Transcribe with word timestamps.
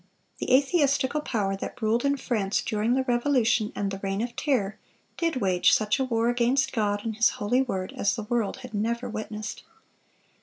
The 0.39 0.51
atheistical 0.51 1.21
power 1.21 1.55
that 1.57 1.79
ruled 1.79 2.03
in 2.03 2.17
France 2.17 2.63
during 2.63 2.95
the 2.95 3.03
Revolution 3.03 3.71
and 3.75 3.91
the 3.91 3.99
Reign 3.99 4.19
of 4.23 4.35
Terror, 4.35 4.79
did 5.15 5.35
wage 5.35 5.73
such 5.73 5.99
a 5.99 6.03
war 6.05 6.27
against 6.27 6.73
God 6.73 7.01
and 7.05 7.15
His 7.17 7.29
holy 7.37 7.61
word 7.61 7.93
as 7.95 8.15
the 8.15 8.23
world 8.23 8.57
had 8.65 8.73
never 8.73 9.07
witnessed. 9.07 9.61